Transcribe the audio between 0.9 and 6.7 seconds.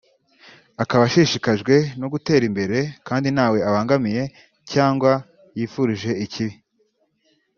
ashishikajwe no gutera imbere kandi ntawe abangamiye cyangwa yifurije ikibi